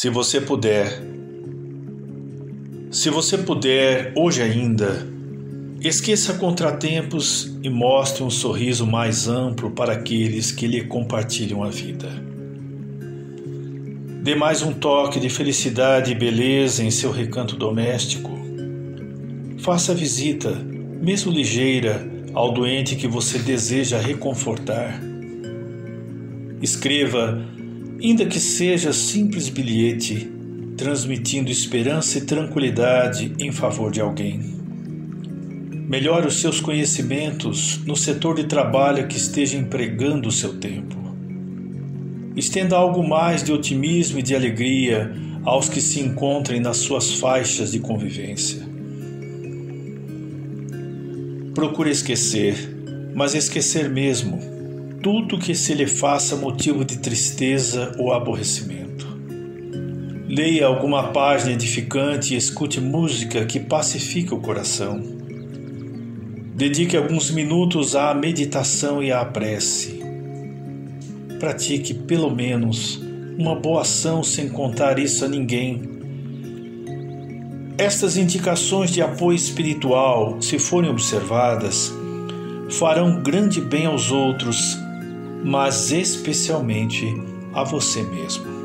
[0.00, 1.02] Se você puder,
[2.88, 5.04] se você puder, hoje ainda,
[5.80, 12.08] esqueça contratempos e mostre um sorriso mais amplo para aqueles que lhe compartilham a vida.
[14.22, 18.30] Dê mais um toque de felicidade e beleza em seu recanto doméstico.
[19.58, 20.54] Faça visita,
[21.02, 25.02] mesmo ligeira, ao doente que você deseja reconfortar.
[26.62, 27.44] Escreva,
[28.00, 30.30] ainda que seja simples bilhete,
[30.76, 34.56] transmitindo esperança e tranquilidade em favor de alguém.
[35.88, 40.96] Melhore os seus conhecimentos no setor de trabalho que esteja empregando o seu tempo.
[42.36, 45.12] Estenda algo mais de otimismo e de alegria
[45.44, 48.62] aos que se encontrem nas suas faixas de convivência.
[51.54, 52.54] Procure esquecer,
[53.14, 54.38] mas esquecer mesmo,
[55.02, 59.06] tudo que se lhe faça motivo de tristeza ou aborrecimento.
[60.28, 65.00] Leia alguma página edificante e escute música que pacifique o coração.
[66.54, 70.02] Dedique alguns minutos à meditação e à prece.
[71.38, 73.00] Pratique pelo menos
[73.38, 75.98] uma boa ação sem contar isso a ninguém
[77.78, 81.92] estas indicações de apoio espiritual, se forem observadas,
[82.70, 84.76] farão grande bem aos outros,
[85.44, 87.14] mas especialmente
[87.52, 88.57] a você mesmo.